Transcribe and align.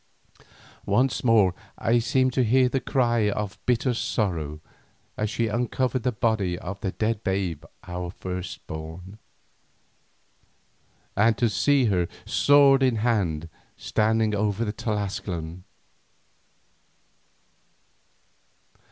Once 0.87 1.23
more 1.23 1.53
I 1.77 1.99
seemed 1.99 2.33
to 2.33 2.43
hear 2.43 2.71
her 2.73 2.79
cry 2.79 3.29
of 3.29 3.63
bitter 3.67 3.93
sorrow 3.93 4.59
as 5.15 5.29
she 5.29 5.45
uncovered 5.47 6.01
the 6.01 6.11
body 6.11 6.57
of 6.57 6.81
the 6.81 6.91
dead 6.91 7.23
babe 7.23 7.63
our 7.87 8.09
firstborn, 8.09 9.19
and 11.15 11.37
to 11.37 11.49
see 11.49 11.85
her 11.85 12.07
sword 12.25 12.81
in 12.81 12.95
hand 12.95 13.47
standing 13.77 14.33
over 14.33 14.65
the 14.65 14.73
Tlascalan. 14.73 15.65